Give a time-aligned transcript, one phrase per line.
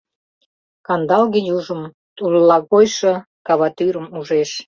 [0.87, 1.81] Кандалге южым,
[2.17, 3.13] туллагойшо
[3.47, 4.51] каватӱрым ужеш.